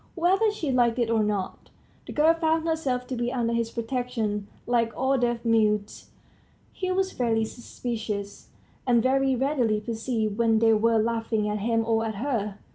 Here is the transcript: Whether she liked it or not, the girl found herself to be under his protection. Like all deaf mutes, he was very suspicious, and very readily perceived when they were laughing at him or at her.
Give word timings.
Whether 0.15 0.49
she 0.49 0.71
liked 0.71 0.97
it 0.97 1.11
or 1.11 1.21
not, 1.23 1.69
the 2.07 2.11
girl 2.11 2.33
found 2.33 2.67
herself 2.67 3.05
to 3.05 3.15
be 3.15 3.31
under 3.31 3.53
his 3.53 3.69
protection. 3.69 4.47
Like 4.65 4.91
all 4.97 5.15
deaf 5.15 5.45
mutes, 5.45 6.09
he 6.73 6.91
was 6.91 7.11
very 7.13 7.45
suspicious, 7.45 8.49
and 8.87 9.03
very 9.03 9.35
readily 9.35 9.79
perceived 9.79 10.39
when 10.39 10.57
they 10.57 10.73
were 10.73 10.97
laughing 10.97 11.47
at 11.47 11.59
him 11.59 11.85
or 11.85 12.03
at 12.03 12.15
her. 12.15 12.57